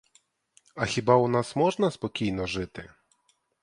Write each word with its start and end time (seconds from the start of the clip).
А 0.75 0.85
хіба 0.85 1.15
у 1.15 1.27
нас 1.27 1.55
можна 1.55 1.91
спокійно 1.91 2.47
жити? 2.47 2.89